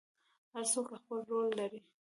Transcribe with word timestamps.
هر 0.53 0.63
څوک 0.71 0.87
خپل 0.99 1.19
رول 1.29 1.47
لري 1.59 1.79